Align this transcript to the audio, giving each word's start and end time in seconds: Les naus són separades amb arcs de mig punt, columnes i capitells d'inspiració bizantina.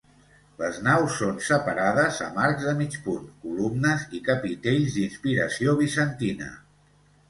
Les 0.61 0.79
naus 0.87 1.17
són 1.23 1.37
separades 1.49 2.17
amb 2.29 2.41
arcs 2.47 2.67
de 2.71 2.75
mig 2.81 2.99
punt, 3.05 3.31
columnes 3.47 4.09
i 4.19 4.25
capitells 4.33 5.01
d'inspiració 5.01 5.81
bizantina. 5.87 6.55